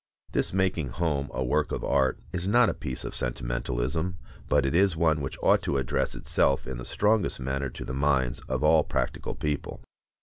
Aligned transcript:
This 0.31 0.51
making 0.51 0.87
home 0.87 1.29
a 1.31 1.43
work 1.43 1.71
of 1.71 1.83
art 1.83 2.17
is 2.33 2.47
not 2.47 2.69
a 2.69 2.73
piece 2.73 3.03
of 3.05 3.13
sentimentalism, 3.13 4.17
but 4.49 4.65
it 4.65 4.73
is 4.73 4.97
one 4.97 5.21
which 5.21 5.37
ought 5.43 5.61
to 5.61 5.77
address 5.77 6.15
itself 6.15 6.65
in 6.65 6.79
the 6.79 6.85
strongest 6.85 7.39
manner 7.39 7.69
to 7.69 7.85
the 7.85 7.93
minds 7.93 8.39
of 8.49 8.63
all 8.63 8.83
practical 8.83 9.35
people. 9.35 9.79